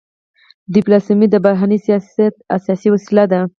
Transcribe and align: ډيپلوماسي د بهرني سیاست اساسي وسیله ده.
ډيپلوماسي 0.75 1.25
د 1.29 1.35
بهرني 1.45 1.77
سیاست 1.85 2.33
اساسي 2.57 2.87
وسیله 2.93 3.25
ده. 3.31 3.41